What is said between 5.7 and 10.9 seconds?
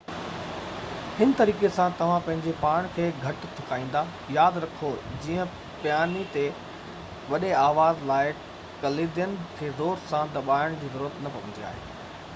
پياني تي وڏي آواز لاءِ ڪليدين کي زور سان دٻائڻ جي